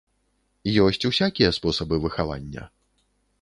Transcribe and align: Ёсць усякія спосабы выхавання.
Ёсць 0.85 1.07
усякія 1.09 1.49
спосабы 1.59 1.95
выхавання. 2.07 2.67